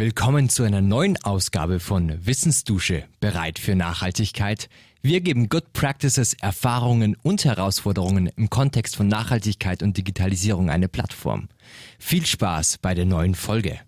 [0.00, 4.70] Willkommen zu einer neuen Ausgabe von Wissensdusche, bereit für Nachhaltigkeit.
[5.02, 11.50] Wir geben Good Practices, Erfahrungen und Herausforderungen im Kontext von Nachhaltigkeit und Digitalisierung eine Plattform.
[11.98, 13.78] Viel Spaß bei der neuen Folge.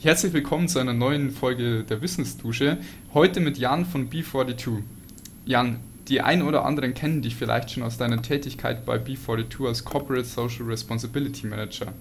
[0.00, 2.78] Herzlich willkommen zu einer neuen Folge der Wissensdusche.
[3.12, 4.78] Heute mit Jan von B42.
[5.44, 9.84] Jan, die ein oder anderen kennen dich vielleicht schon aus deiner Tätigkeit bei B42 als
[9.84, 11.92] Corporate Social Responsibility Manager.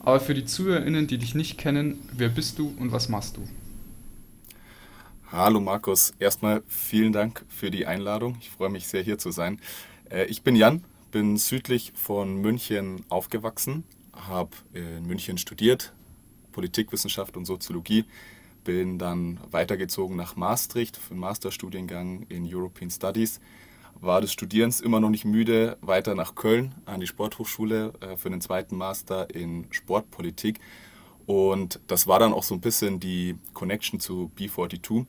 [0.00, 3.48] Aber für die ZuhörerInnen, die dich nicht kennen, wer bist du und was machst du?
[5.30, 8.36] Hallo Markus, erstmal vielen Dank für die Einladung.
[8.40, 9.60] Ich freue mich sehr hier zu sein.
[10.10, 15.92] Äh, ich bin Jan, bin südlich von München aufgewachsen, habe in München studiert,
[16.50, 18.04] Politikwissenschaft und Soziologie,
[18.64, 23.40] bin dann weitergezogen nach Maastricht für einen Masterstudiengang in European Studies.
[24.00, 28.30] War des Studierens immer noch nicht müde, weiter nach Köln an die Sporthochschule äh, für
[28.30, 30.60] den zweiten Master in Sportpolitik.
[31.26, 35.06] Und das war dann auch so ein bisschen die Connection zu B42.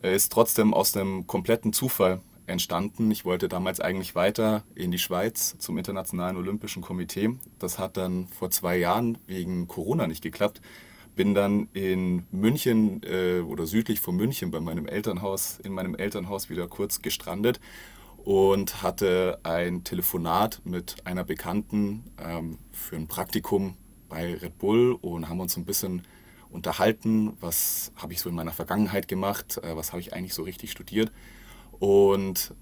[0.00, 3.10] Er ist trotzdem aus einem kompletten Zufall entstanden.
[3.10, 7.30] Ich wollte damals eigentlich weiter in die Schweiz zum Internationalen Olympischen Komitee.
[7.58, 10.60] Das hat dann vor zwei Jahren wegen Corona nicht geklappt
[11.14, 16.50] bin dann in München äh, oder südlich von München bei meinem Elternhaus, in meinem Elternhaus
[16.50, 17.60] wieder kurz gestrandet
[18.24, 23.76] und hatte ein Telefonat mit einer Bekannten ähm, für ein Praktikum
[24.08, 26.02] bei Red Bull und haben uns ein bisschen
[26.50, 30.42] unterhalten, was habe ich so in meiner Vergangenheit gemacht, äh, was habe ich eigentlich so
[30.42, 31.10] richtig studiert.
[31.78, 32.54] Und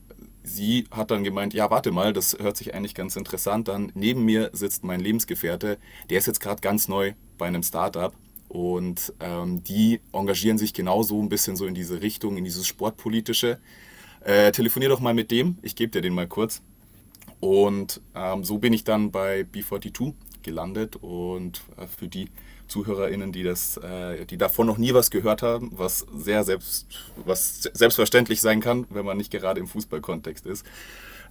[0.43, 3.93] sie hat dann gemeint, ja, warte mal, das hört sich eigentlich ganz interessant an.
[3.95, 5.79] Neben mir sitzt mein Lebensgefährte,
[6.09, 8.15] der ist jetzt gerade ganz neu bei einem Startup
[8.51, 13.61] und ähm, die engagieren sich genauso ein bisschen so in diese Richtung, in dieses Sportpolitische.
[14.25, 16.61] Äh, telefonier doch mal mit dem, ich gebe dir den mal kurz.
[17.39, 22.29] Und ähm, so bin ich dann bei B42 gelandet und äh, für die
[22.67, 26.89] ZuhörerInnen, die, das, äh, die davon noch nie was gehört haben, was sehr selbst,
[27.25, 30.67] was selbstverständlich sein kann, wenn man nicht gerade im Fußballkontext ist.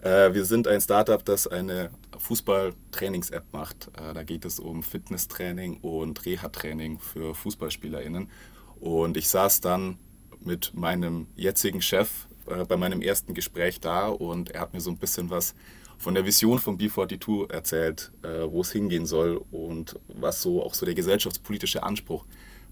[0.02, 3.90] Äh, wir sind ein Startup, das eine Fußballtrainings-App macht.
[3.98, 8.30] Äh, da geht es um Fitnesstraining und Reha-Training für FußballspielerInnen.
[8.80, 9.98] Und ich saß dann
[10.42, 14.90] mit meinem jetzigen Chef äh, bei meinem ersten Gespräch da und er hat mir so
[14.90, 15.54] ein bisschen was
[15.98, 20.74] von der Vision von B42 erzählt, äh, wo es hingehen soll und was so auch
[20.74, 22.26] so der gesellschaftspolitische Anspruch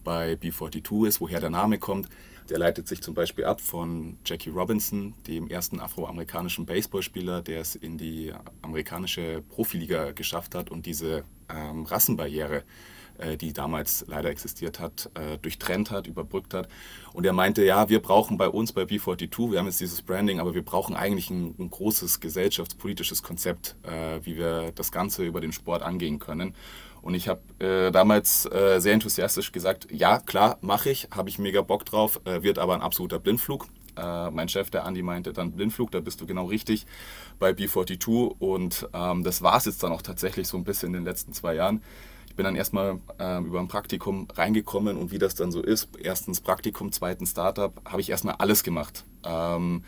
[0.06, 2.08] bei B42 ist, woher der Name kommt.
[2.50, 7.76] Der leitet sich zum Beispiel ab von Jackie Robinson, dem ersten afroamerikanischen Baseballspieler, der es
[7.76, 12.64] in die amerikanische Profiliga geschafft hat und diese ähm, Rassenbarriere
[13.38, 16.68] die damals leider existiert hat, äh, durchtrennt hat, überbrückt hat.
[17.14, 20.40] Und er meinte, ja, wir brauchen bei uns bei B42, wir haben jetzt dieses Branding,
[20.40, 25.42] aber wir brauchen eigentlich ein, ein großes gesellschaftspolitisches Konzept, äh, wie wir das Ganze über
[25.42, 26.54] den Sport angehen können.
[27.02, 31.40] Und ich habe äh, damals äh, sehr enthusiastisch gesagt, ja, klar, mache ich, habe ich
[31.40, 33.68] mega Bock drauf, äh, wird aber ein absoluter Blindflug.
[33.96, 36.86] Äh, mein Chef, der Andi, meinte dann Blindflug, da bist du genau richtig
[37.40, 38.36] bei B42.
[38.40, 41.34] Und ähm, das war es jetzt dann auch tatsächlich so ein bisschen in den letzten
[41.34, 41.82] zwei Jahren.
[42.38, 46.40] Bin dann erstmal äh, über ein Praktikum reingekommen und wie das dann so ist, erstens
[46.40, 49.04] Praktikum, zweitens Startup, habe ich erstmal alles gemacht.
[49.26, 49.84] Ähm,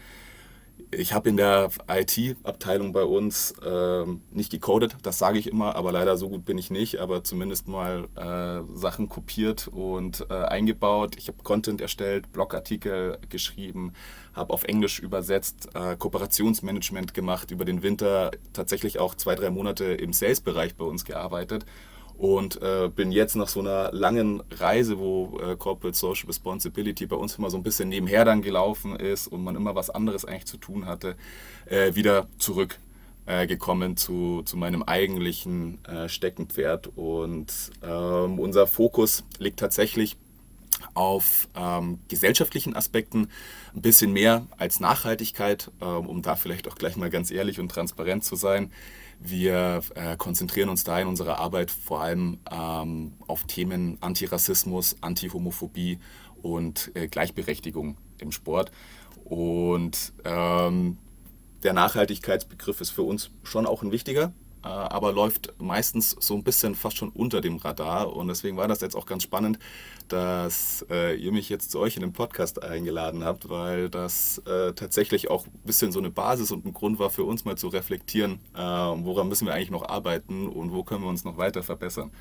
[0.91, 5.91] ich habe in der IT-Abteilung bei uns äh, nicht gecodet, das sage ich immer, aber
[5.91, 11.15] leider so gut bin ich nicht, aber zumindest mal äh, Sachen kopiert und äh, eingebaut.
[11.17, 13.93] Ich habe Content erstellt, Blogartikel geschrieben,
[14.33, 19.85] habe auf Englisch übersetzt, äh, Kooperationsmanagement gemacht, über den Winter tatsächlich auch zwei, drei Monate
[19.85, 21.65] im Sales-Bereich bei uns gearbeitet
[22.19, 27.15] und äh, bin jetzt nach so einer langen Reise, wo äh, Corporate Social Responsibility bei
[27.15, 30.45] uns immer so ein bisschen nebenher dann gelaufen ist und man immer was anderes eigentlich
[30.45, 31.15] zu tun hatte,
[31.65, 36.91] äh, wieder zurückgekommen äh, zu, zu meinem eigentlichen äh, Steckenpferd.
[36.97, 40.17] Und ähm, unser Fokus liegt tatsächlich
[40.93, 43.29] auf ähm, gesellschaftlichen Aspekten
[43.73, 47.69] ein bisschen mehr als Nachhaltigkeit, ähm, um da vielleicht auch gleich mal ganz ehrlich und
[47.69, 48.71] transparent zu sein.
[49.19, 55.99] Wir äh, konzentrieren uns da in unserer Arbeit vor allem ähm, auf Themen Antirassismus, Antihomophobie
[56.41, 58.71] und äh, Gleichberechtigung im Sport.
[59.25, 60.97] Und ähm,
[61.63, 64.31] der Nachhaltigkeitsbegriff ist für uns schon auch ein wichtiger,
[64.67, 68.13] aber läuft meistens so ein bisschen fast schon unter dem Radar.
[68.13, 69.59] Und deswegen war das jetzt auch ganz spannend,
[70.07, 74.73] dass äh, ihr mich jetzt zu euch in den Podcast eingeladen habt, weil das äh,
[74.73, 77.67] tatsächlich auch ein bisschen so eine Basis und ein Grund war für uns mal zu
[77.67, 81.63] reflektieren, äh, woran müssen wir eigentlich noch arbeiten und wo können wir uns noch weiter
[81.63, 82.11] verbessern.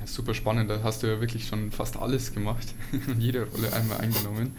[0.00, 2.74] Ja, super spannend, da hast du ja wirklich schon fast alles gemacht
[3.06, 4.56] und jede Rolle einmal eingenommen.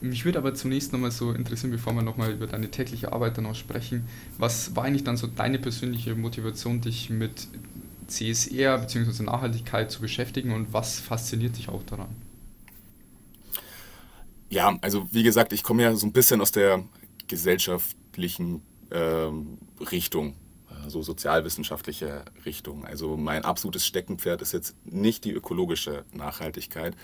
[0.00, 3.46] Mich würde aber zunächst nochmal so interessieren, bevor wir nochmal über deine tägliche Arbeit dann
[3.46, 4.06] auch sprechen,
[4.38, 7.48] was war eigentlich dann so deine persönliche Motivation, dich mit
[8.06, 9.24] CSR bzw.
[9.24, 12.08] Nachhaltigkeit zu beschäftigen und was fasziniert dich auch daran?
[14.50, 16.84] Ja, also wie gesagt, ich komme ja so ein bisschen aus der
[17.26, 19.58] gesellschaftlichen ähm,
[19.90, 20.34] Richtung,
[20.86, 22.86] so sozialwissenschaftliche Richtung.
[22.86, 26.96] Also mein absolutes Steckenpferd ist jetzt nicht die ökologische Nachhaltigkeit.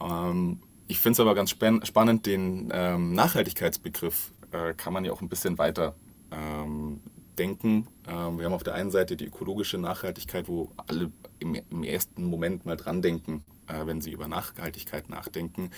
[0.00, 5.22] Ähm, ich finde es aber ganz spannend, den ähm, Nachhaltigkeitsbegriff äh, kann man ja auch
[5.22, 5.94] ein bisschen weiter
[6.30, 7.00] ähm,
[7.38, 7.88] denken.
[8.06, 12.24] Ähm, wir haben auf der einen Seite die ökologische Nachhaltigkeit, wo alle im, im ersten
[12.24, 15.70] Moment mal dran denken, äh, wenn sie über Nachhaltigkeit nachdenken.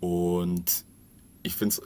[0.00, 0.84] Und
[1.42, 1.82] ich finde es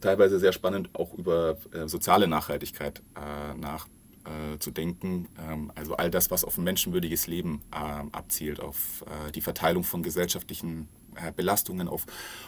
[0.00, 5.28] teilweise sehr spannend, auch über äh, soziale Nachhaltigkeit äh, nachzudenken.
[5.36, 9.40] Äh, ähm, also all das, was auf ein menschenwürdiges Leben ähm, abzielt, auf äh, die
[9.40, 10.88] Verteilung von gesellschaftlichen
[11.36, 12.06] Belastungen, auf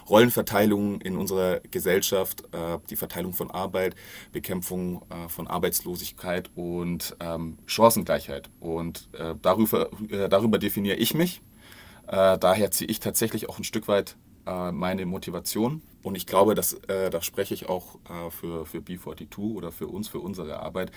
[0.08, 3.94] Rollenverteilungen in unserer Gesellschaft, äh, die Verteilung von Arbeit,
[4.32, 8.50] Bekämpfung äh, von Arbeitslosigkeit und ähm, Chancengleichheit.
[8.60, 9.08] Und
[9.42, 9.90] darüber,
[10.28, 11.42] darüber definiere ich mich.
[12.06, 15.82] daher ziehe ich tatsächlich auch ein Stück weit meine Motivation.
[16.02, 17.98] Und ich glaube, dass, da spreche ich auch
[18.30, 20.90] für, für B42 oder für uns, für unsere Arbeit,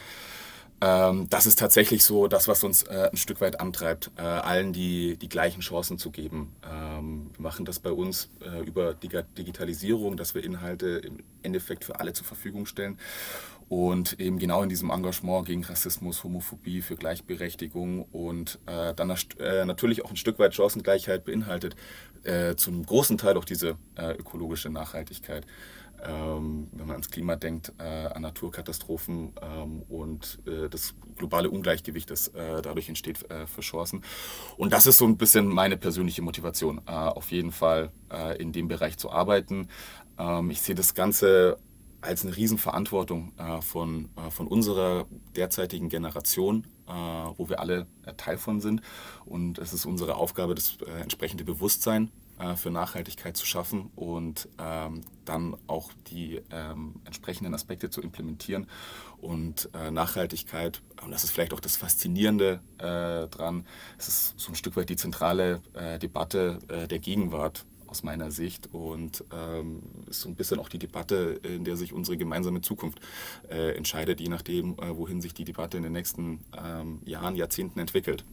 [0.81, 4.73] ähm, das ist tatsächlich so das, was uns äh, ein Stück weit antreibt, äh, allen
[4.73, 6.53] die, die gleichen Chancen zu geben.
[6.69, 11.99] Ähm, wir machen das bei uns äh, über Digitalisierung, dass wir Inhalte im Endeffekt für
[11.99, 12.97] alle zur Verfügung stellen
[13.67, 19.65] und eben genau in diesem Engagement gegen Rassismus, Homophobie, für Gleichberechtigung und äh, dann äh,
[19.65, 21.75] natürlich auch ein Stück weit Chancengleichheit beinhaltet,
[22.23, 25.45] äh, zum großen Teil auch diese ökologische Nachhaltigkeit
[26.07, 32.09] ähm, wenn man ans Klima denkt, äh, an Naturkatastrophen ähm, und äh, das globale Ungleichgewicht,
[32.09, 34.03] das äh, dadurch entsteht, äh, für Chancen.
[34.57, 38.51] Und das ist so ein bisschen meine persönliche Motivation, äh, auf jeden Fall äh, in
[38.51, 39.67] dem Bereich zu arbeiten.
[40.17, 41.57] Ähm, ich sehe das Ganze
[42.01, 47.87] als eine Riesenverantwortung von, von unserer derzeitigen Generation, wo wir alle
[48.17, 48.83] Teil von sind.
[49.25, 55.01] Und es ist unsere Aufgabe, das entsprechende Bewusstsein äh, für Nachhaltigkeit zu schaffen und ähm,
[55.25, 58.67] dann auch die ähm, entsprechenden Aspekte zu implementieren.
[59.21, 63.65] Und äh, Nachhaltigkeit, und das ist vielleicht auch das Faszinierende äh, dran,
[63.97, 68.31] es ist so ein Stück weit die zentrale äh, Debatte äh, der Gegenwart aus meiner
[68.31, 72.59] Sicht und ähm, ist so ein bisschen auch die Debatte, in der sich unsere gemeinsame
[72.61, 72.99] Zukunft
[73.49, 78.25] äh, entscheidet, je nachdem, wohin sich die Debatte in den nächsten ähm, Jahren, Jahrzehnten entwickelt.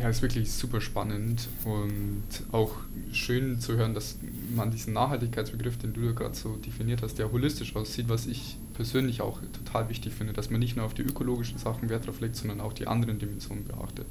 [0.00, 2.72] Ja, ist wirklich super spannend und auch
[3.12, 4.16] schön zu hören, dass
[4.56, 8.56] man diesen Nachhaltigkeitsbegriff, den du da gerade so definiert hast, der holistisch aussieht, was ich
[8.72, 12.18] persönlich auch total wichtig finde, dass man nicht nur auf die ökologischen Sachen Wert drauf
[12.22, 14.06] legt, sondern auch die anderen Dimensionen beachtet.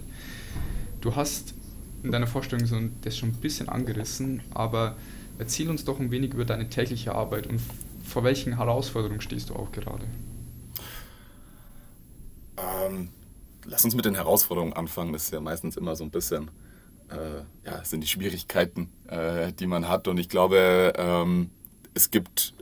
[1.01, 1.55] Du hast
[2.03, 4.95] in deiner Vorstellung so das schon ein bisschen angerissen, aber
[5.39, 7.59] erzähl uns doch ein wenig über deine tägliche Arbeit und
[8.03, 10.05] vor welchen Herausforderungen stehst du auch gerade?
[12.57, 13.09] Ähm
[13.65, 15.13] Lass uns mit den Herausforderungen anfangen.
[15.13, 16.49] Das ist ja meistens immer so ein bisschen,
[17.09, 20.07] äh, ja, sind die Schwierigkeiten, äh, die man hat.
[20.07, 21.49] Und ich glaube, ähm,
[21.93, 22.53] es gibt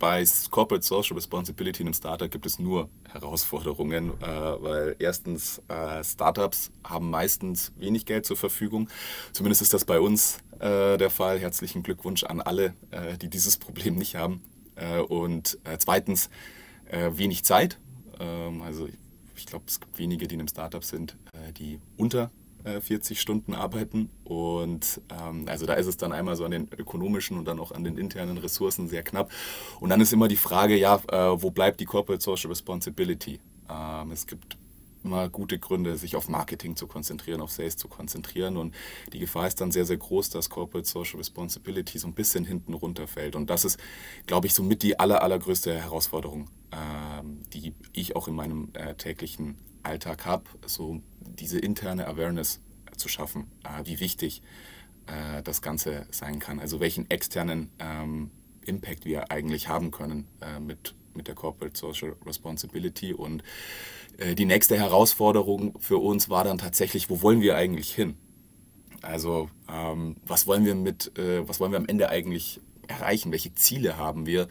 [0.00, 6.02] bei Corporate Social Responsibility in einem Startup gibt es nur Herausforderungen, äh, weil erstens äh,
[6.02, 8.88] Startups haben meistens wenig Geld zur Verfügung.
[9.32, 11.38] Zumindest ist das bei uns äh, der Fall.
[11.38, 14.42] Herzlichen Glückwunsch an alle, äh, die dieses Problem nicht haben.
[14.74, 16.30] Äh, und äh, zweitens
[16.92, 17.78] wenig Zeit.
[18.18, 18.88] Ähm, also
[19.40, 22.30] ich glaube, es gibt wenige, die in einem Startup sind, äh, die unter
[22.64, 24.10] 40 äh, Stunden arbeiten.
[24.24, 27.72] Und ähm, also da ist es dann einmal so an den ökonomischen und dann auch
[27.72, 29.30] an den internen Ressourcen sehr knapp.
[29.80, 33.40] Und dann ist immer die Frage, ja, äh, wo bleibt die Corporate Social Responsibility?
[33.70, 34.58] Ähm, es gibt
[35.02, 38.56] immer gute Gründe, sich auf Marketing zu konzentrieren, auf Sales zu konzentrieren.
[38.56, 38.74] Und
[39.12, 42.74] die Gefahr ist dann sehr, sehr groß, dass Corporate Social Responsibility so ein bisschen hinten
[42.74, 43.36] runterfällt.
[43.36, 43.78] Und das ist,
[44.26, 49.56] glaube ich, somit die aller, allergrößte Herausforderung ähm, die ich auch in meinem äh, täglichen
[49.82, 52.60] Alltag habe, so diese interne Awareness
[52.96, 54.42] zu schaffen, äh, wie wichtig
[55.06, 56.60] äh, das Ganze sein kann.
[56.60, 58.30] Also welchen externen ähm,
[58.64, 60.28] Impact wir eigentlich haben können
[60.60, 63.14] mit, mit der Corporate Social Responsibility.
[63.14, 63.42] Und
[64.20, 68.16] die nächste Herausforderung für uns war dann tatsächlich, wo wollen wir eigentlich hin?
[69.02, 73.32] Also ähm, was wollen wir mit, was wollen wir am Ende eigentlich erreichen?
[73.32, 74.48] Welche Ziele haben wir?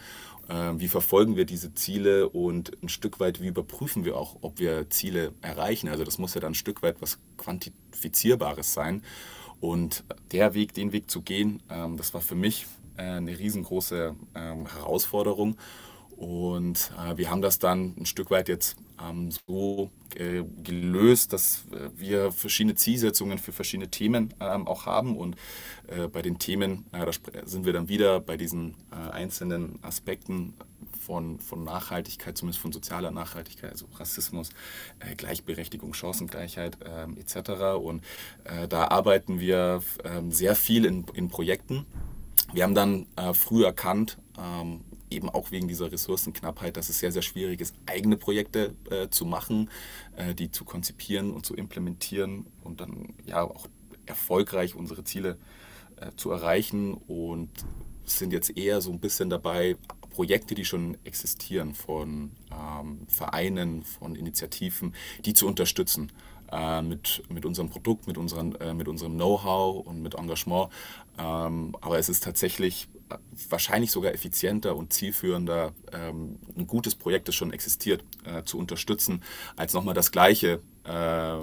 [0.49, 4.57] Ähm, wie verfolgen wir diese Ziele und ein Stück weit, wie überprüfen wir auch, ob
[4.57, 5.87] wir Ziele erreichen.
[5.89, 9.03] Also das muss ja dann ein Stück weit was Quantifizierbares sein.
[9.59, 12.65] Und der Weg, den Weg zu gehen, ähm, das war für mich
[12.97, 15.55] äh, eine riesengroße ähm, Herausforderung.
[16.19, 21.63] Und äh, wir haben das dann ein Stück weit jetzt ähm, so äh, gelöst, dass
[21.71, 25.15] äh, wir verschiedene Zielsetzungen für verschiedene Themen ähm, auch haben.
[25.15, 25.37] Und
[25.87, 27.11] äh, bei den Themen, äh, da
[27.45, 30.55] sind wir dann wieder bei diesen äh, einzelnen Aspekten
[30.99, 34.49] von, von Nachhaltigkeit, zumindest von sozialer Nachhaltigkeit, also Rassismus,
[35.15, 37.51] Gleichberechtigung, Chancengleichheit ähm, etc.
[37.81, 38.03] Und
[38.67, 41.85] da arbeiten wir ähm, sehr viel in, in Projekten.
[42.51, 47.21] Wir haben dann früh erkannt, ähm, eben auch wegen dieser Ressourcenknappheit, dass es sehr, sehr
[47.21, 49.69] schwierig ist, eigene Projekte äh, zu machen,
[50.15, 53.67] äh, die zu konzipieren und zu implementieren und dann ja auch
[54.05, 55.37] erfolgreich unsere Ziele
[55.97, 57.49] äh, zu erreichen und
[58.05, 59.77] sind jetzt eher so ein bisschen dabei,
[60.09, 64.93] Projekte, die schon existieren, von ähm, Vereinen, von Initiativen,
[65.25, 66.11] die zu unterstützen
[66.51, 70.71] äh, mit, mit unserem Produkt, mit, unseren, äh, mit unserem Know-how und mit Engagement.
[71.17, 72.87] Ähm, aber es ist tatsächlich
[73.49, 79.23] wahrscheinlich sogar effizienter und zielführender, ähm, ein gutes Projekt, das schon existiert, äh, zu unterstützen,
[79.55, 81.37] als nochmal das Gleiche äh,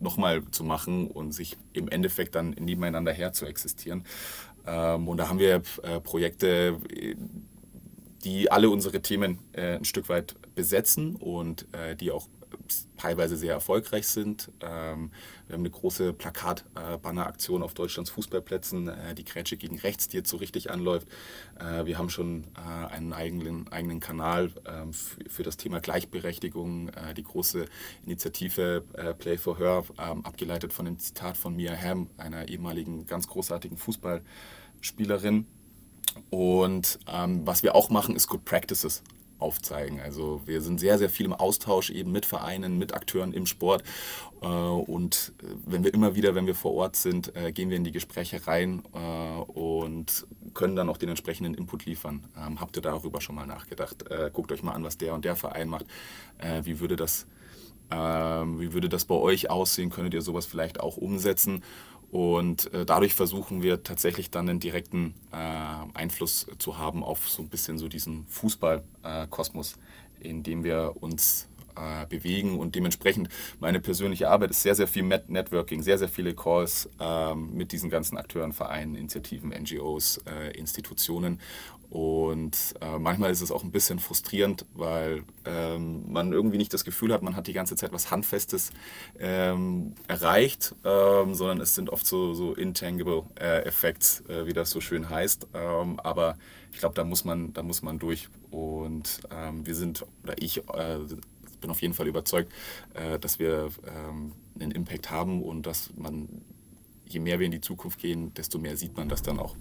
[0.00, 4.04] nochmal zu machen und sich im Endeffekt dann nebeneinander her zu existieren.
[4.66, 6.78] Ähm, und da haben wir äh, Projekte,
[8.24, 11.68] die alle unsere Themen ein Stück weit besetzen und
[12.00, 12.26] die auch
[12.96, 14.50] teilweise sehr erfolgreich sind.
[14.60, 15.10] Ähm,
[15.46, 20.30] wir haben eine große Plakat-Banner-Aktion auf Deutschlands Fußballplätzen, äh, die Grätsche gegen rechts, die jetzt
[20.30, 21.08] so richtig anläuft.
[21.58, 27.22] Äh, wir haben schon äh, einen eigenen, eigenen Kanal ähm, für das Thema Gleichberechtigung, die
[27.22, 27.66] große
[28.04, 28.82] Initiative
[29.18, 33.76] Play for Her, ähm, abgeleitet von dem Zitat von Mia Hamm, einer ehemaligen ganz großartigen
[33.76, 35.46] Fußballspielerin.
[36.30, 39.02] Und ähm, was wir auch machen, ist Good Practices
[39.38, 40.00] aufzeigen.
[40.00, 43.82] Also wir sind sehr, sehr viel im Austausch eben mit Vereinen, mit Akteuren im Sport.
[44.42, 47.76] Äh, und äh, wenn wir immer wieder, wenn wir vor Ort sind, äh, gehen wir
[47.76, 52.24] in die Gespräche rein und können dann auch den entsprechenden Input liefern.
[52.36, 54.04] Ähm, habt ihr darüber schon mal nachgedacht?
[54.32, 55.86] Guckt euch mal an, was der und der Verein macht.
[56.62, 57.26] Wie würde das,
[57.90, 59.90] ähm, wie würde das bei euch aussehen?
[59.90, 61.62] Könntet ihr sowas vielleicht auch umsetzen?
[62.10, 65.36] Und äh, dadurch versuchen wir tatsächlich dann einen direkten äh,
[65.94, 69.74] Einfluss zu haben auf so ein bisschen so diesen Fußballkosmos,
[70.22, 72.58] äh, in dem wir uns äh, bewegen.
[72.58, 73.28] Und dementsprechend
[73.60, 77.90] meine persönliche Arbeit ist sehr, sehr viel Networking, sehr, sehr viele Calls ähm, mit diesen
[77.90, 81.40] ganzen Akteuren, Vereinen, Initiativen, NGOs, äh, Institutionen.
[81.90, 86.84] Und äh, manchmal ist es auch ein bisschen frustrierend, weil ähm, man irgendwie nicht das
[86.84, 88.72] Gefühl hat, man hat die ganze Zeit was Handfestes
[89.18, 94.70] ähm, erreicht, ähm, sondern es sind oft so, so intangible äh, Effects, äh, wie das
[94.70, 95.46] so schön heißt.
[95.54, 96.36] Ähm, aber
[96.72, 98.28] ich glaube, da muss man, da muss man durch.
[98.50, 100.98] Und ähm, wir sind, oder ich äh,
[101.60, 102.52] bin auf jeden Fall überzeugt,
[102.94, 106.28] äh, dass wir ähm, einen Impact haben und dass man,
[107.06, 109.54] je mehr wir in die Zukunft gehen, desto mehr sieht man das dann auch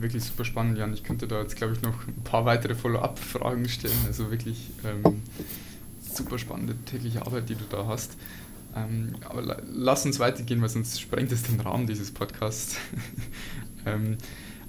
[0.00, 0.92] wirklich super spannend, Jan.
[0.94, 3.98] Ich könnte da jetzt, glaube ich, noch ein paar weitere Follow-up-Fragen stellen.
[4.06, 5.22] Also wirklich ähm,
[6.00, 8.16] super spannende tägliche Arbeit, die du da hast.
[8.74, 12.76] Ähm, aber la lass uns weitergehen, weil sonst sprengt es den Rahmen dieses Podcasts.
[13.86, 14.18] ähm,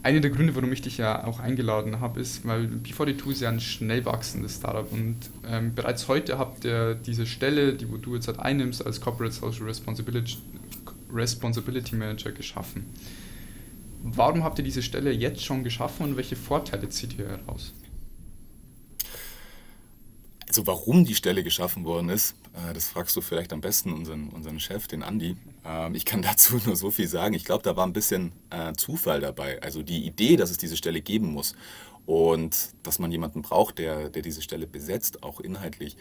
[0.04, 3.50] einer der Gründe, warum ich dich ja auch eingeladen habe, ist, weil B42 ist ja
[3.50, 8.16] ein schnell wachsendes Startup und ähm, bereits heute habt ihr diese Stelle, die wo du
[8.16, 10.38] jetzt halt einnimmst als Corporate Social Responsibility,
[11.12, 12.86] Responsibility Manager geschaffen.
[14.04, 17.74] Warum habt ihr diese Stelle jetzt schon geschaffen und welche Vorteile zieht ihr heraus?
[20.48, 22.36] Also warum die Stelle geschaffen worden ist,
[22.74, 25.36] das fragst du vielleicht am besten unseren, unseren Chef, den Andi.
[25.66, 27.34] Ähm, ich kann dazu nur so viel sagen.
[27.34, 29.62] Ich glaube, da war ein bisschen äh, Zufall dabei.
[29.62, 31.56] Also die Idee, dass es diese Stelle geben muss
[32.06, 35.98] und dass man jemanden braucht, der, der diese Stelle besetzt, auch inhaltlich,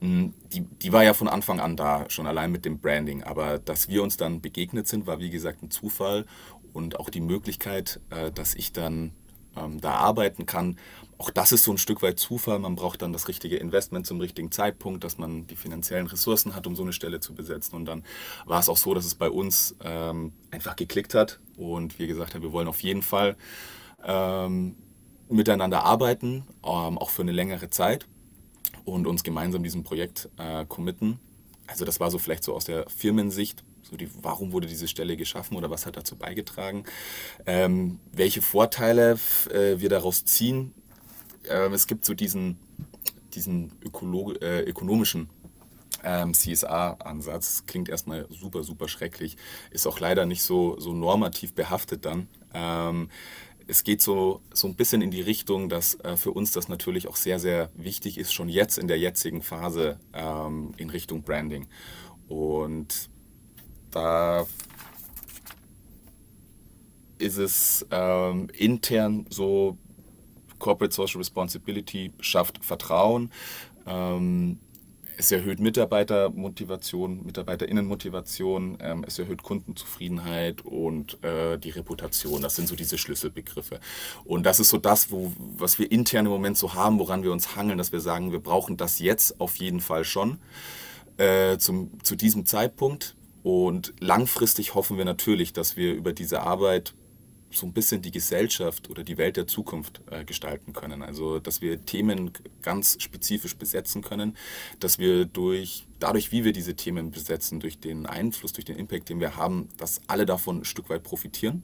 [0.00, 3.22] hm, die, die war ja von Anfang an da, schon allein mit dem Branding.
[3.22, 6.26] Aber dass wir uns dann begegnet sind, war wie gesagt ein Zufall
[6.72, 9.12] und auch die Möglichkeit, äh, dass ich dann
[9.56, 10.76] ähm, da arbeiten kann.
[11.18, 12.58] Auch das ist so ein Stück weit Zufall.
[12.58, 16.66] Man braucht dann das richtige Investment zum richtigen Zeitpunkt, dass man die finanziellen Ressourcen hat,
[16.66, 17.74] um so eine Stelle zu besetzen.
[17.74, 18.04] Und dann
[18.44, 22.34] war es auch so, dass es bei uns ähm, einfach geklickt hat und wir gesagt
[22.34, 23.36] haben, wir wollen auf jeden Fall
[24.04, 24.76] ähm,
[25.28, 28.06] miteinander arbeiten, ähm, auch für eine längere Zeit
[28.84, 31.18] und uns gemeinsam diesem Projekt äh, committen.
[31.66, 35.16] Also das war so vielleicht so aus der Firmensicht so die, warum wurde diese Stelle
[35.16, 36.84] geschaffen oder was hat dazu beigetragen?
[37.46, 39.18] Ähm, welche Vorteile
[39.50, 40.74] äh, wir daraus ziehen?
[41.48, 42.58] Äh, es gibt so diesen,
[43.34, 45.28] diesen Ökolog äh, ökonomischen
[46.04, 47.64] ähm, CSA-Ansatz.
[47.66, 49.36] Klingt erstmal super, super schrecklich.
[49.70, 52.28] Ist auch leider nicht so, so normativ behaftet dann.
[52.54, 53.10] Ähm,
[53.66, 57.08] es geht so, so ein bisschen in die Richtung, dass äh, für uns das natürlich
[57.08, 61.66] auch sehr, sehr wichtig ist, schon jetzt in der jetzigen Phase ähm, in Richtung Branding.
[62.28, 63.10] Und
[63.90, 64.46] da
[67.18, 69.78] ist es ähm, intern so
[70.58, 73.30] Corporate Social Responsibility schafft Vertrauen.
[73.86, 74.58] Ähm,
[75.18, 82.42] es erhöht Mitarbeitermotivation, Mitarbeiterinnenmotivation, ähm, es erhöht Kundenzufriedenheit und äh, die Reputation.
[82.42, 83.80] Das sind so diese Schlüsselbegriffe.
[84.24, 87.32] Und das ist so das, wo, was wir intern im Moment so haben, woran wir
[87.32, 90.38] uns hangeln, dass wir sagen, wir brauchen das jetzt auf jeden Fall schon
[91.16, 93.16] äh, zum, zu diesem Zeitpunkt.
[93.42, 96.94] Und langfristig hoffen wir natürlich, dass wir über diese Arbeit
[97.56, 101.02] so ein bisschen die Gesellschaft oder die Welt der Zukunft äh, gestalten können.
[101.02, 102.30] Also, dass wir Themen
[102.62, 104.36] ganz spezifisch besetzen können,
[104.80, 109.08] dass wir durch, dadurch, wie wir diese Themen besetzen, durch den Einfluss, durch den Impact,
[109.08, 111.62] den wir haben, dass alle davon ein Stück weit profitieren.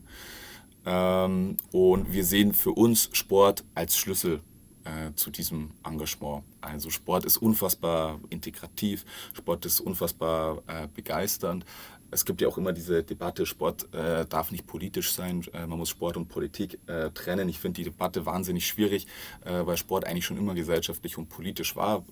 [0.84, 4.40] Ähm, und wir sehen für uns Sport als Schlüssel
[4.84, 6.42] äh, zu diesem Engagement.
[6.60, 11.64] Also Sport ist unfassbar integrativ, Sport ist unfassbar äh, begeisternd
[12.12, 15.78] es gibt ja auch immer diese Debatte, Sport äh, darf nicht politisch sein, äh, man
[15.78, 17.48] muss Sport und Politik äh, trennen.
[17.48, 19.06] Ich finde die Debatte wahnsinnig schwierig,
[19.44, 22.04] äh, weil Sport eigentlich schon immer gesellschaftlich und politisch war.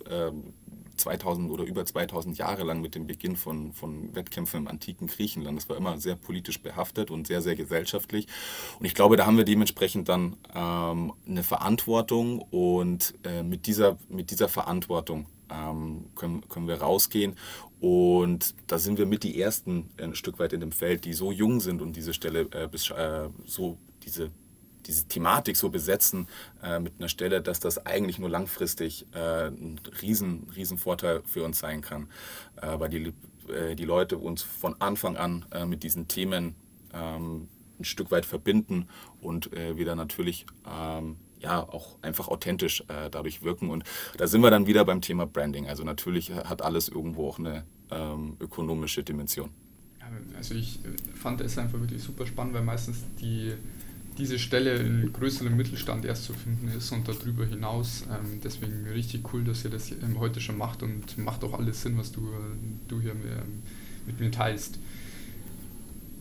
[0.96, 5.06] 2000 ähm, oder über 2000 Jahre lang mit dem Beginn von, von Wettkämpfen im antiken
[5.06, 5.58] Griechenland.
[5.58, 8.26] Das war immer sehr politisch behaftet und sehr, sehr gesellschaftlich.
[8.78, 13.98] Und ich glaube, da haben wir dementsprechend dann ähm, eine Verantwortung und äh, mit, dieser,
[14.08, 15.26] mit dieser Verantwortung
[16.14, 17.36] können, können wir rausgehen.
[17.80, 21.32] Und da sind wir mit die Ersten ein Stück weit in dem Feld, die so
[21.32, 24.30] jung sind und diese Stelle äh, äh, so diese
[24.86, 26.26] diese Thematik so besetzen
[26.62, 31.44] äh, mit einer Stelle, dass das eigentlich nur langfristig äh, ein riesen, riesen Vorteil für
[31.44, 32.08] uns sein kann,
[32.60, 33.12] äh, weil die,
[33.52, 36.54] äh, die Leute uns von Anfang an äh, mit diesen Themen
[36.92, 38.88] ähm, ein Stück weit verbinden
[39.22, 43.70] und wir dann natürlich ähm, ja auch einfach authentisch äh, dadurch wirken.
[43.70, 43.84] Und
[44.16, 45.68] da sind wir dann wieder beim Thema Branding.
[45.68, 49.50] Also natürlich hat alles irgendwo auch eine ähm, ökonomische Dimension.
[50.36, 53.52] Also ich äh, fand es einfach wirklich super spannend, weil meistens die,
[54.18, 58.04] diese Stelle in größerem Mittelstand erst zu finden ist und darüber hinaus.
[58.10, 61.96] Ähm, deswegen richtig cool, dass ihr das heute schon macht und macht auch alles Sinn,
[61.96, 62.28] was du,
[62.88, 63.14] du hier
[64.06, 64.78] mit mir teilst.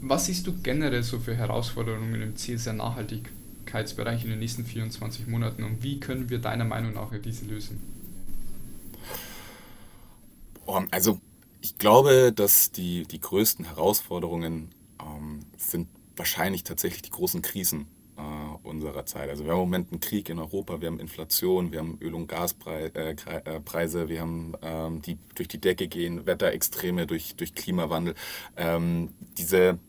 [0.02, 3.30] Was siehst du generell so für Herausforderungen im CSR nachhaltig
[3.70, 7.80] Nachhaltigkeitsbereich in den nächsten 24 Monaten und wie können wir deiner Meinung nach diese lösen?
[10.92, 11.20] Also
[11.62, 14.70] ich glaube, dass die, die größten Herausforderungen
[15.01, 19.29] ähm, sind wahrscheinlich tatsächlich die großen Krisen äh, unserer Zeit.
[19.29, 22.14] Also wir haben im Moment einen Krieg in Europa, wir haben Inflation, wir haben Öl-
[22.14, 27.55] und Gaspreise, äh, äh wir haben ähm, die durch die Decke gehen, Wetterextreme durch, durch
[27.55, 28.14] Klimawandel.
[28.55, 29.79] Ähm, diese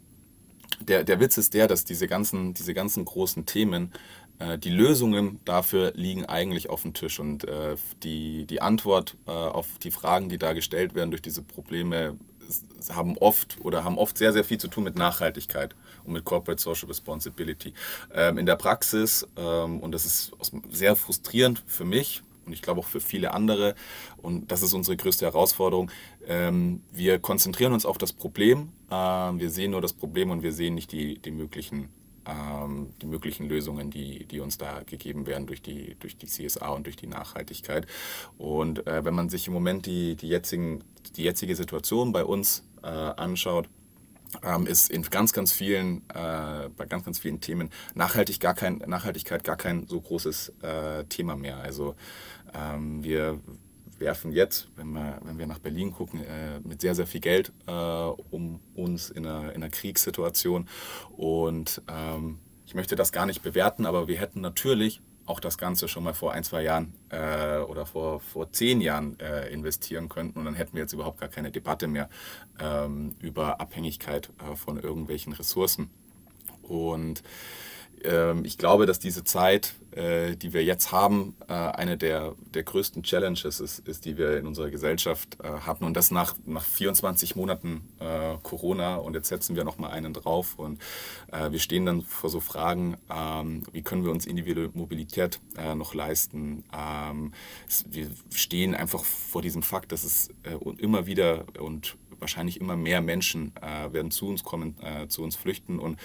[0.81, 3.93] der, der Witz ist der, dass diese ganzen, diese ganzen großen Themen,
[4.38, 7.21] äh, die Lösungen dafür liegen eigentlich auf dem Tisch.
[7.21, 11.43] Und äh, die, die Antwort äh, auf die Fragen, die da gestellt werden durch diese
[11.43, 12.16] Probleme,
[12.93, 16.61] haben oft oder haben oft sehr, sehr viel zu tun mit Nachhaltigkeit und mit Corporate
[16.61, 17.75] Social Responsibility.
[18.12, 20.33] Ähm, in der Praxis, ähm, und das ist
[20.71, 23.74] sehr frustrierend für mich, und ich glaube auch für viele andere.
[24.16, 25.90] Und das ist unsere größte Herausforderung.
[26.26, 28.72] Ähm, wir konzentrieren uns auf das Problem.
[28.90, 31.88] Ähm, wir sehen nur das Problem und wir sehen nicht die, die, möglichen,
[32.26, 36.68] ähm, die möglichen Lösungen, die, die uns da gegeben werden durch die, durch die CSA
[36.70, 37.87] und durch die Nachhaltigkeit.
[38.38, 40.85] Und äh, wenn man sich im Moment die, die, jetzigen,
[41.16, 43.68] die jetzige Situation bei uns äh, anschaut,
[44.43, 48.79] ähm, ist in ganz, ganz vielen, äh, bei ganz, ganz vielen Themen Nachhaltig gar kein,
[48.79, 51.59] Nachhaltigkeit gar kein so großes äh, Thema mehr.
[51.59, 51.95] Also
[52.55, 53.40] ähm, wir
[53.99, 57.53] werfen jetzt, wenn wir, wenn wir nach Berlin gucken, äh, mit sehr, sehr viel Geld
[57.66, 60.69] äh, um uns in einer, in einer Kriegssituation.
[61.16, 65.88] Und ähm, ich möchte das gar nicht bewerten, aber wir hätten natürlich auch das Ganze
[65.88, 70.38] schon mal vor ein, zwei Jahren äh, oder vor, vor zehn Jahren äh, investieren könnten.
[70.38, 72.09] Und dann hätten wir jetzt überhaupt gar keine Debatte mehr
[72.59, 75.90] ähm, über Abhängigkeit äh, von irgendwelchen Ressourcen.
[76.70, 77.22] Und
[78.02, 82.62] ähm, ich glaube, dass diese Zeit, äh, die wir jetzt haben, äh, eine der, der
[82.62, 85.85] größten Challenges ist, ist, die wir in unserer Gesellschaft äh, hatten.
[85.85, 87.83] Und das nach, nach 24 Monaten
[88.42, 88.96] Corona.
[88.96, 90.59] Und jetzt setzen wir nochmal einen drauf.
[90.59, 90.80] Und
[91.50, 95.40] wir stehen dann vor so Fragen, ähm, wie können wir uns individuelle Mobilität
[95.74, 96.64] noch leisten.
[96.74, 97.33] Ähm,
[97.90, 100.30] wir stehen einfach vor diesem Fakt, dass es
[100.78, 103.52] immer wieder und wahrscheinlich immer mehr Menschen
[103.90, 104.76] werden zu uns kommen,
[105.09, 105.78] zu uns flüchten.
[105.78, 105.98] Und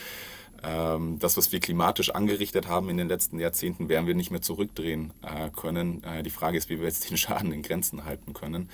[1.20, 5.14] das, was wir klimatisch angerichtet haben in den letzten Jahrzehnten, werden wir nicht mehr zurückdrehen
[5.22, 6.04] äh, können.
[6.04, 8.70] Äh, die Frage ist, wie wir jetzt den Schaden in Grenzen halten können.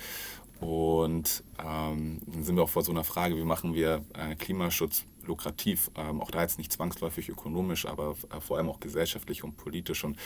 [0.61, 5.05] Und ähm, dann sind wir auch vor so einer Frage, wie machen wir äh, Klimaschutz
[5.25, 9.57] lukrativ, ähm, auch da jetzt nicht zwangsläufig ökonomisch, aber äh, vor allem auch gesellschaftlich und
[9.57, 10.03] politisch.
[10.03, 10.17] Und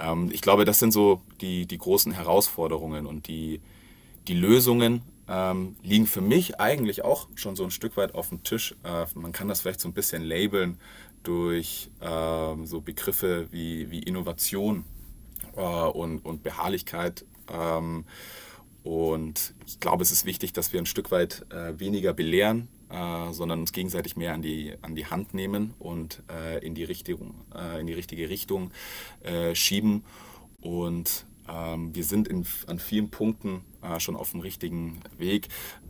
[0.00, 3.60] ähm, ich glaube, das sind so die, die großen Herausforderungen und die,
[4.26, 8.42] die Lösungen ähm, liegen für mich eigentlich auch schon so ein Stück weit auf dem
[8.42, 8.74] Tisch.
[8.84, 10.78] Äh, man kann das vielleicht so ein bisschen labeln
[11.22, 14.84] durch ähm, so Begriffe wie, wie Innovation
[15.56, 17.24] äh, und, und Beharrlichkeit.
[17.52, 18.04] Ähm,
[18.82, 23.32] und ich glaube, es ist wichtig, dass wir ein Stück weit äh, weniger belehren, äh,
[23.32, 27.34] sondern uns gegenseitig mehr an die, an die Hand nehmen und äh, in, die Richtung,
[27.54, 28.70] äh, in die richtige Richtung
[29.24, 30.04] äh, schieben.
[30.60, 35.48] Und ähm, wir sind in, an vielen Punkten äh, schon auf dem richtigen Weg.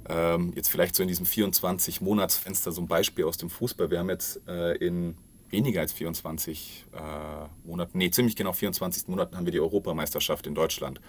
[0.08, 3.90] Ähm, jetzt vielleicht so in diesem 24-Monats-Fenster so ein Beispiel aus dem Fußball.
[3.90, 5.16] Wir haben jetzt in
[5.50, 6.98] weniger als 24 äh,
[7.66, 11.00] Monaten, nee, ziemlich genau 24 Monaten haben wir die Europameisterschaft in Deutschland.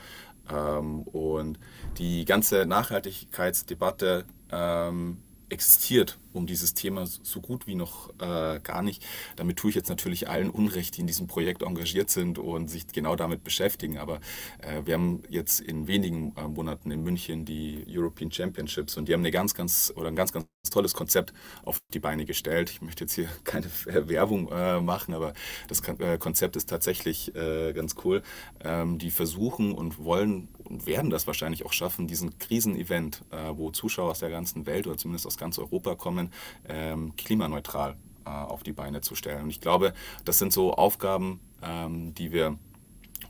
[0.49, 1.59] Ähm, und
[1.97, 5.17] die ganze Nachhaltigkeitsdebatte ähm,
[5.49, 9.05] existiert um dieses Thema so gut wie noch äh, gar nicht.
[9.35, 12.87] Damit tue ich jetzt natürlich allen Unrecht, die in diesem Projekt engagiert sind und sich
[12.87, 13.97] genau damit beschäftigen.
[13.97, 14.19] Aber
[14.59, 19.13] äh, wir haben jetzt in wenigen äh, Monaten in München die European Championships und die
[19.13, 21.33] haben eine ganz, ganz oder ein ganz, ganz tolles Konzept
[21.63, 22.69] auf die Beine gestellt.
[22.69, 25.33] Ich möchte jetzt hier keine Werbung äh, machen, aber
[25.67, 28.21] das äh, Konzept ist tatsächlich äh, ganz cool.
[28.63, 34.11] Ähm, die versuchen und wollen und werden das wahrscheinlich auch schaffen, diesen Krisenevent, wo Zuschauer
[34.11, 36.31] aus der ganzen Welt oder zumindest aus ganz Europa kommen,
[36.67, 37.95] ähm, klimaneutral
[38.27, 39.43] äh, auf die Beine zu stellen.
[39.43, 39.93] Und ich glaube,
[40.25, 42.57] das sind so Aufgaben, ähm, die wir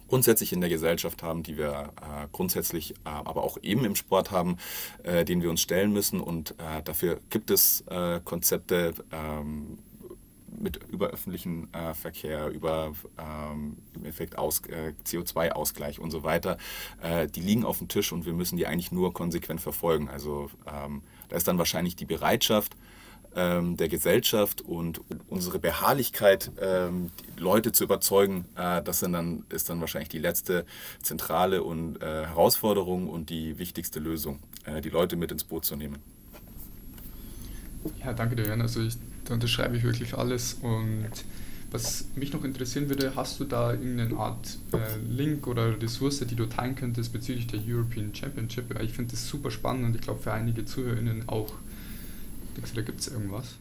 [0.08, 4.32] grundsätzlich in der Gesellschaft haben, die wir äh, grundsätzlich äh, aber auch eben im Sport
[4.32, 4.58] haben,
[5.04, 6.20] äh, denen wir uns stellen müssen.
[6.20, 9.78] Und äh, dafür gibt es äh, Konzepte ähm,
[10.60, 14.62] mit über öffentlichen äh, Verkehr, über ähm, im Effekt Aus,
[15.06, 16.58] CO2-Ausgleich und so weiter.
[17.36, 20.10] die liegen auf dem Tisch und wir müssen die eigentlich nur konsequent verfolgen.
[20.10, 22.76] Also ähm, da ist dann wahrscheinlich die Bereitschaft,
[23.38, 29.70] ähm, der Gesellschaft und unsere Beharrlichkeit, ähm, Leute zu überzeugen, äh, das sind dann, ist
[29.70, 30.66] dann wahrscheinlich die letzte
[31.02, 35.76] zentrale und, äh, Herausforderung und die wichtigste Lösung, äh, die Leute mit ins Boot zu
[35.76, 36.00] nehmen.
[38.04, 38.62] Ja, danke dir, Jan.
[38.62, 41.12] Also ich, da unterschreibe ich wirklich alles und
[41.70, 44.78] was mich noch interessieren würde, hast du da irgendeine Art äh,
[45.10, 48.74] Link oder Ressource, die du teilen könntest bezüglich der European Championship?
[48.82, 51.54] Ich finde das super spannend und ich glaube für einige ZuhörerInnen auch
[52.58, 53.56] Denkst du, da gibt es irgendwas?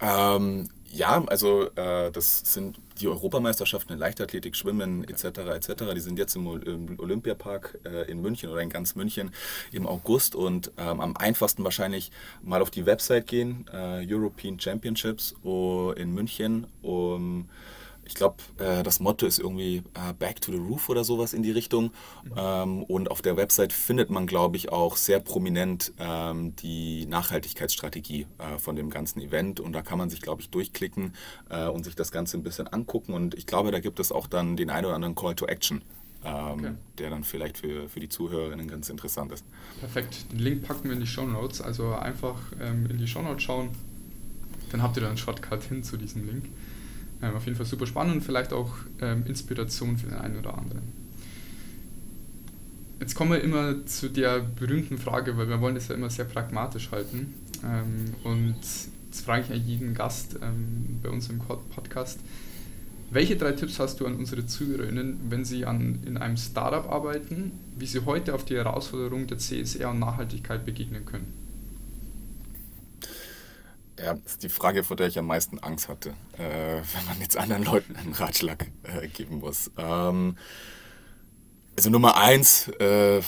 [0.00, 5.24] Ähm, ja, also äh, das sind die Europameisterschaften in Leichtathletik, Schwimmen etc.
[5.24, 5.94] etc.
[5.94, 6.46] Die sind jetzt im,
[6.98, 9.30] Olympiapark äh, in München oder in ganz München
[9.72, 12.10] im August und ähm, am einfachsten wahrscheinlich
[12.42, 17.48] mal auf die Website gehen, äh, European Championships oh, in München, um
[18.06, 21.42] ich glaube, äh, das Motto ist irgendwie äh, Back to the Roof oder sowas in
[21.42, 21.90] die Richtung.
[22.24, 22.32] Mhm.
[22.36, 28.26] Ähm, und auf der Website findet man, glaube ich, auch sehr prominent ähm, die Nachhaltigkeitsstrategie
[28.38, 29.60] äh, von dem ganzen Event.
[29.60, 31.14] Und da kann man sich, glaube ich, durchklicken
[31.50, 33.12] äh, und sich das Ganze ein bisschen angucken.
[33.12, 35.82] Und ich glaube, da gibt es auch dann den einen oder anderen Call to Action.
[36.24, 36.72] Ähm, okay.
[36.98, 39.44] Der dann vielleicht für, für die Zuhörerinnen ganz interessant ist.
[39.80, 40.30] Perfekt.
[40.32, 41.60] Den Link packen wir in die Show Notes.
[41.60, 43.70] Also einfach ähm, in die Show Notes schauen.
[44.70, 46.44] Dann habt ihr dann einen Shortcut hin zu diesem Link.
[47.22, 50.56] Ähm, auf jeden Fall super spannend und vielleicht auch ähm, Inspiration für den einen oder
[50.56, 50.82] anderen.
[53.00, 56.24] Jetzt kommen wir immer zu der berühmten Frage, weil wir wollen das ja immer sehr
[56.24, 57.34] pragmatisch halten.
[57.62, 60.38] Ähm, und jetzt frage ich eigentlich jeden Gast
[61.02, 62.20] bei uns im Podcast,
[63.10, 67.52] welche drei Tipps hast du an unsere ZuhörerInnen, wenn sie an, in einem Startup arbeiten,
[67.78, 71.45] wie sie heute auf die Herausforderung der CSR und Nachhaltigkeit begegnen können?
[73.98, 77.20] Ja, das ist die Frage, vor der ich am meisten Angst hatte, äh, wenn man
[77.20, 79.70] jetzt anderen Leuten einen Ratschlag äh, geben muss.
[79.78, 80.36] Ähm,
[81.76, 83.22] also Nummer eins, äh,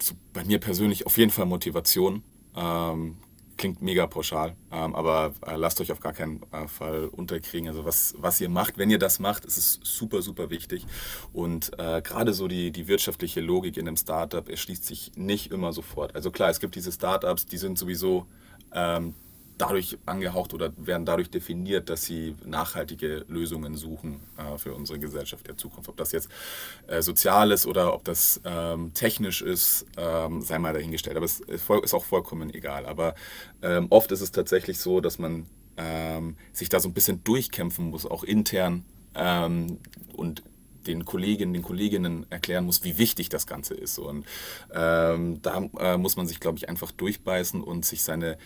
[0.00, 2.22] so bei mir persönlich auf jeden Fall Motivation.
[2.54, 3.16] Ähm,
[3.56, 7.68] klingt mega pauschal, ähm, aber äh, lasst euch auf gar keinen äh, Fall unterkriegen.
[7.68, 10.86] Also was, was ihr macht, wenn ihr das macht, ist es super, super wichtig.
[11.34, 15.74] Und äh, gerade so die, die wirtschaftliche Logik in einem Startup erschließt sich nicht immer
[15.74, 16.14] sofort.
[16.14, 18.26] Also klar, es gibt diese Startups, die sind sowieso
[18.72, 19.14] ähm,
[19.60, 25.46] dadurch angehaucht oder werden dadurch definiert, dass sie nachhaltige Lösungen suchen äh, für unsere Gesellschaft
[25.46, 25.88] der Zukunft.
[25.88, 26.28] Ob das jetzt
[26.86, 31.16] äh, sozial ist oder ob das ähm, technisch ist, ähm, sei mal dahingestellt.
[31.16, 32.86] Aber es ist auch vollkommen egal.
[32.86, 33.14] Aber
[33.62, 35.46] ähm, oft ist es tatsächlich so, dass man
[35.76, 39.78] ähm, sich da so ein bisschen durchkämpfen muss, auch intern ähm,
[40.14, 40.42] und
[40.86, 43.98] den Kolleginnen, den Kolleginnen erklären muss, wie wichtig das Ganze ist.
[43.98, 44.24] Und
[44.72, 48.38] ähm, da äh, muss man sich, glaube ich, einfach durchbeißen und sich seine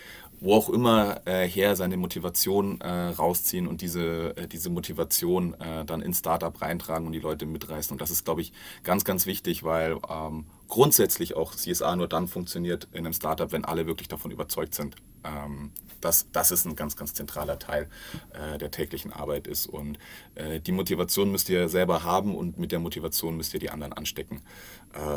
[0.45, 5.87] wo auch immer äh, her seine Motivation äh, rausziehen und diese, äh, diese Motivation äh,
[5.87, 7.95] dann ins Startup reintragen und die Leute mitreißen.
[7.95, 8.53] Und das ist, glaube ich,
[8.83, 13.65] ganz, ganz wichtig, weil ähm, grundsätzlich auch CSA nur dann funktioniert in einem Startup, wenn
[13.65, 14.97] alle wirklich davon überzeugt sind.
[15.25, 15.71] Ähm,
[16.03, 17.89] das, das ist ein ganz, ganz zentraler Teil
[18.35, 19.67] äh, der täglichen Arbeit ist.
[19.67, 19.99] Und
[20.35, 23.95] äh, die Motivation müsst ihr selber haben und mit der Motivation müsst ihr die anderen
[23.95, 24.43] anstecken.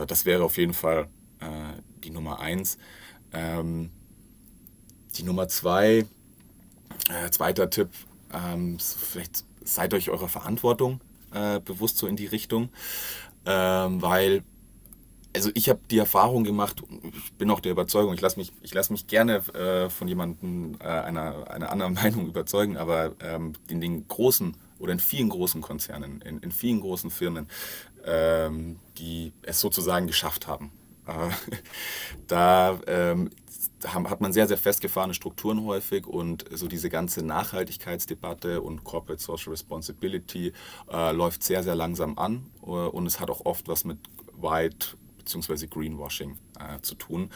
[0.07, 1.09] das wäre auf jeden Fall
[2.03, 2.79] die Nummer eins.
[3.31, 3.91] Ähm,
[5.17, 6.05] die Nummer zwei,
[7.09, 7.89] äh, zweiter Tipp,
[8.33, 11.01] ähm, vielleicht seid euch eurer Verantwortung
[11.33, 12.69] äh, bewusst so in die Richtung,
[13.45, 14.43] ähm, weil
[15.35, 16.81] also ich habe die Erfahrung gemacht,
[17.13, 20.85] ich bin auch der Überzeugung, ich lasse mich, lass mich gerne äh, von jemandem äh,
[20.85, 26.21] einer, einer anderen Meinung überzeugen, aber ähm, in den großen oder in vielen großen Konzernen,
[26.21, 27.47] in, in vielen großen Firmen,
[28.05, 30.71] ähm, die es sozusagen geschafft haben,
[31.07, 31.11] äh,
[32.27, 33.29] da ähm,
[33.85, 39.51] hat man sehr, sehr festgefahrene Strukturen häufig und so diese ganze Nachhaltigkeitsdebatte und Corporate Social
[39.51, 40.53] Responsibility
[40.91, 43.99] äh, läuft sehr, sehr langsam an äh, und es hat auch oft was mit
[44.33, 45.67] White bzw.
[45.67, 47.29] Greenwashing äh, zu tun.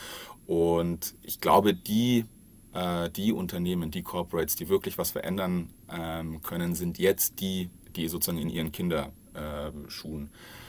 [0.47, 2.25] Und ich glaube, die,
[2.73, 8.07] äh, die Unternehmen, die Corporates, die wirklich was verändern ähm, können, sind jetzt die, die
[8.07, 10.60] sozusagen in ihren Kinderschuhen äh,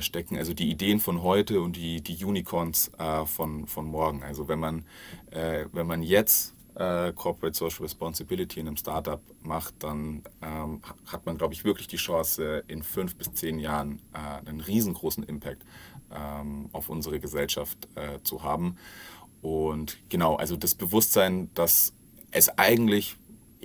[0.00, 0.36] stecken.
[0.38, 4.22] Also die Ideen von heute und die, die Unicorns äh, von, von morgen.
[4.22, 4.86] Also wenn man,
[5.30, 11.26] äh, wenn man jetzt äh, Corporate Social Responsibility in einem Startup macht, dann ähm, hat
[11.26, 15.64] man, glaube ich, wirklich die Chance, in fünf bis zehn Jahren äh, einen riesengroßen Impact
[16.14, 18.76] ähm, auf unsere Gesellschaft äh, zu haben.
[19.40, 21.94] Und genau, also das Bewusstsein, dass
[22.30, 23.16] es eigentlich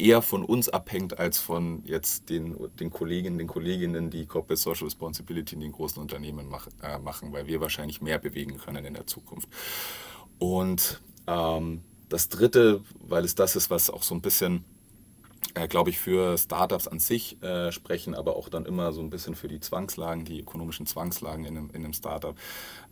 [0.02, 4.86] eher von uns abhängt als von jetzt den, den Kolleginnen, den Kolleginnen, die Corporate Social
[4.86, 8.94] Responsibility in den großen Unternehmen mach, äh, machen, weil wir wahrscheinlich mehr bewegen können in
[8.94, 9.50] der Zukunft.
[10.40, 14.66] Und ähm, das Dritte, weil es das ist, was auch so ein bisschen
[15.56, 19.10] äh, glaube ich, für Startups an sich äh, sprechen, aber auch dann immer so ein
[19.10, 22.36] bisschen für die Zwangslagen, die ökonomischen Zwangslagen in einem, in einem Startup.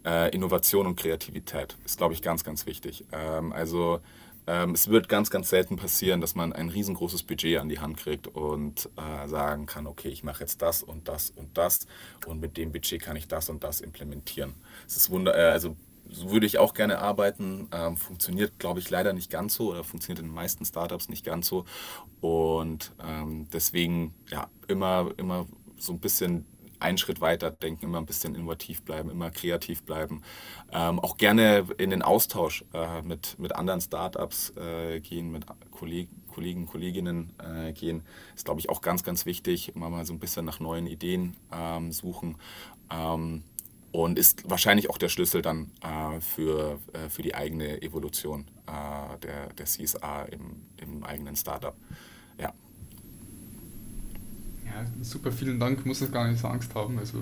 [0.06, 3.06] Äh, Innovation und Kreativität ist, glaube ich, ganz, ganz wichtig.
[3.12, 4.00] Ähm, also
[4.50, 7.98] ähm, es wird ganz, ganz selten passieren, dass man ein riesengroßes Budget an die Hand
[7.98, 11.86] kriegt und äh, sagen kann, okay, ich mache jetzt das und das und das
[12.26, 14.56] und mit dem Budget kann ich das und das implementieren.
[14.88, 15.76] Es ist wunder, äh, also
[16.10, 17.68] so würde ich auch gerne arbeiten.
[17.72, 21.24] Ähm, funktioniert, glaube ich, leider nicht ganz so oder funktioniert in den meisten Startups nicht
[21.24, 21.66] ganz so.
[22.20, 25.46] Und ähm, deswegen ja immer, immer
[25.78, 26.46] so ein bisschen
[26.80, 30.22] einen Schritt weiter denken, immer ein bisschen innovativ bleiben, immer kreativ bleiben.
[30.72, 36.10] Ähm, auch gerne in den Austausch äh, mit, mit anderen Startups äh, gehen, mit Kollegen,
[36.28, 38.04] Kollegen Kolleginnen äh, gehen.
[38.36, 39.76] Ist, glaube ich, auch ganz, ganz wichtig.
[39.76, 42.38] Immer mal so ein bisschen nach neuen Ideen ähm, suchen.
[42.92, 43.44] Ähm,
[43.92, 49.18] und ist wahrscheinlich auch der Schlüssel dann äh, für, äh, für die eigene Evolution äh,
[49.20, 51.76] der, der CSA im, im eigenen Startup.
[52.40, 52.54] Ja.
[54.70, 55.86] Ja, super, vielen Dank.
[55.86, 57.00] Muss es gar nicht so Angst haben.
[57.00, 57.18] Also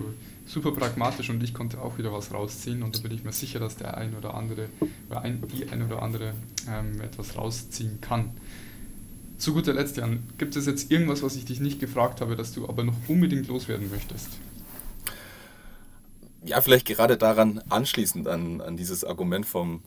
[0.46, 3.60] super pragmatisch und ich konnte auch wieder was rausziehen und da bin ich mir sicher,
[3.60, 4.70] dass der ein oder andere
[5.10, 6.34] oder ein, die ein oder andere
[6.70, 8.32] ähm, etwas rausziehen kann.
[9.38, 12.54] Zu guter Letzt, Jan, gibt es jetzt irgendwas, was ich dich nicht gefragt habe, das
[12.54, 14.30] du aber noch unbedingt loswerden möchtest?
[16.48, 19.82] ja, vielleicht gerade daran anschließend an, an dieses Argument vom,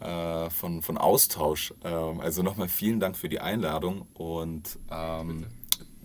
[0.00, 1.74] äh, von, von Austausch.
[1.84, 5.46] Ähm, also nochmal vielen Dank für die Einladung und ähm,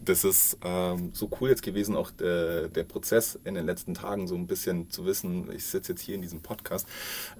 [0.07, 4.27] das ist ähm, so cool jetzt gewesen, auch der, der Prozess in den letzten Tagen
[4.27, 6.87] so ein bisschen zu wissen, ich sitze jetzt hier in diesem Podcast,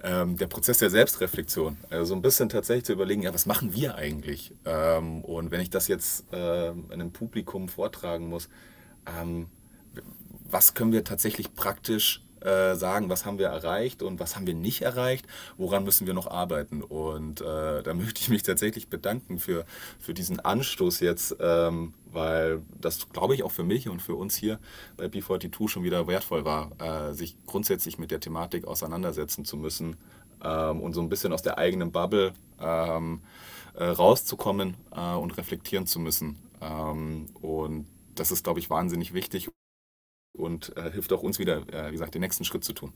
[0.03, 3.73] ähm, der Prozess der Selbstreflexion, also so ein bisschen tatsächlich zu überlegen, ja, was machen
[3.73, 4.53] wir eigentlich?
[4.65, 8.49] Ähm, und wenn ich das jetzt äh, einem Publikum vortragen muss,
[9.05, 9.47] ähm,
[10.49, 14.53] was können wir tatsächlich praktisch äh, sagen, was haben wir erreicht und was haben wir
[14.53, 15.25] nicht erreicht,
[15.57, 16.83] woran müssen wir noch arbeiten.
[16.83, 19.65] Und äh, da möchte ich mich tatsächlich bedanken für,
[19.99, 24.35] für diesen Anstoß jetzt, ähm, weil das, glaube ich, auch für mich und für uns
[24.35, 24.59] hier
[24.95, 29.97] bei B42 schon wieder wertvoll war, äh, sich grundsätzlich mit der Thematik auseinandersetzen zu müssen
[30.43, 33.21] ähm, und so ein bisschen aus der eigenen Bubble ähm,
[33.75, 36.37] äh, rauszukommen äh, und reflektieren zu müssen.
[36.61, 39.49] Ähm, und das ist, glaube ich, wahnsinnig wichtig
[40.37, 42.93] und äh, hilft auch uns wieder, äh, wie gesagt, den nächsten Schritt zu tun.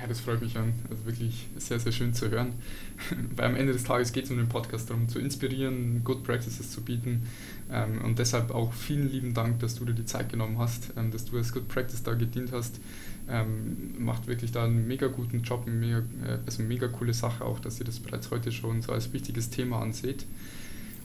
[0.00, 0.72] Ja, das freut mich an.
[0.88, 2.54] Also wirklich sehr, sehr schön zu hören.
[3.36, 6.70] Weil am Ende des Tages geht es um den Podcast darum, zu inspirieren, Good Practices
[6.70, 7.26] zu bieten.
[7.70, 11.10] Ähm, und deshalb auch vielen lieben Dank, dass du dir die Zeit genommen hast, ähm,
[11.10, 12.80] dass du als Good Practice da gedient hast.
[13.28, 17.44] Ähm, macht wirklich da einen mega guten Job, eine mega, äh, also mega coole Sache
[17.44, 20.24] auch, dass ihr das bereits heute schon so als wichtiges Thema anseht.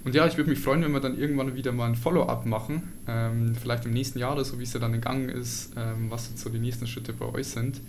[0.05, 2.93] Und ja, ich würde mich freuen, wenn wir dann irgendwann wieder mal ein Follow-up machen.
[3.07, 6.29] Ähm, vielleicht im nächsten Jahr oder so, wie es ja dann gegangen ist, ähm, was
[6.29, 7.81] jetzt so die nächsten Schritte bei euch sind.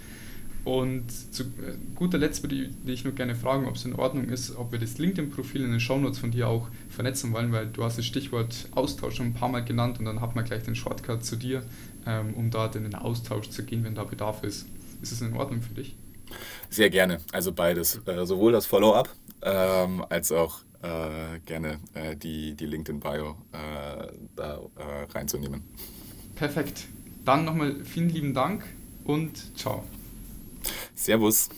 [0.65, 4.57] Und zu äh, guter Letzt würde ich nur gerne fragen, ob es in Ordnung ist,
[4.57, 7.99] ob wir das LinkedIn-Profil in den Shownotes von dir auch vernetzen wollen, weil du hast
[7.99, 11.23] das Stichwort Austausch schon ein paar Mal genannt und dann hat man gleich den Shortcut
[11.23, 11.63] zu dir,
[12.07, 14.67] ähm, um dort in den Austausch zu gehen, wenn da Bedarf ist.
[15.03, 15.95] Ist es in Ordnung für dich?
[16.71, 17.19] Sehr gerne.
[17.31, 18.01] Also beides.
[18.07, 24.61] Äh, sowohl das Follow-up ähm, als auch äh, gerne äh, die, die LinkedIn-Bio äh, da
[24.77, 25.63] äh, reinzunehmen.
[26.35, 26.87] Perfekt.
[27.25, 28.65] Dann nochmal vielen lieben Dank
[29.05, 29.85] und ciao.
[30.95, 31.49] Servus.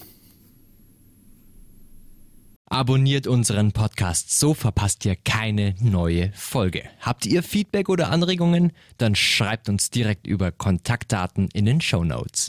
[2.71, 6.83] Abonniert unseren Podcast, so verpasst ihr keine neue Folge.
[7.01, 8.73] Habt ihr Feedback oder Anregungen?
[8.99, 12.47] Dann schreibt uns direkt über Kontaktdaten in den Show Notes.